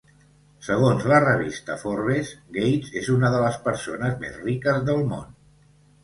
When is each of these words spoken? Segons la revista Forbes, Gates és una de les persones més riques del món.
Segons 0.67 1.03
la 1.09 1.17
revista 1.23 1.75
Forbes, 1.81 2.31
Gates 2.55 2.95
és 3.01 3.09
una 3.15 3.29
de 3.33 3.41
les 3.43 3.59
persones 3.67 4.15
més 4.25 4.39
riques 4.47 4.81
del 4.89 5.05
món. 5.13 5.29